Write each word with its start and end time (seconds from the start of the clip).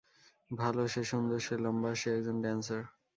ভাল, 0.51 0.77
সে 0.93 1.01
সুন্দর, 1.03 1.39
সে 1.39 1.55
লম্বা 1.57 1.89
আর 1.89 1.97
সে 2.01 2.09
একজন 2.17 2.37
ড্যান্সার। 2.43 2.81